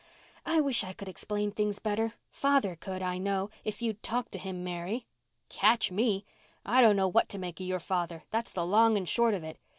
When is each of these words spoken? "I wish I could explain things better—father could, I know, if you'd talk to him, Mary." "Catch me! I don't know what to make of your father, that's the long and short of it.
"I 0.47 0.59
wish 0.61 0.83
I 0.83 0.93
could 0.93 1.07
explain 1.07 1.51
things 1.51 1.77
better—father 1.77 2.75
could, 2.77 3.03
I 3.03 3.19
know, 3.19 3.51
if 3.63 3.83
you'd 3.83 4.01
talk 4.01 4.31
to 4.31 4.39
him, 4.39 4.63
Mary." 4.63 5.05
"Catch 5.47 5.91
me! 5.91 6.25
I 6.65 6.81
don't 6.81 6.95
know 6.95 7.07
what 7.07 7.29
to 7.29 7.37
make 7.37 7.59
of 7.59 7.67
your 7.67 7.79
father, 7.79 8.23
that's 8.31 8.51
the 8.51 8.65
long 8.65 8.97
and 8.97 9.07
short 9.07 9.35
of 9.35 9.43
it. 9.43 9.59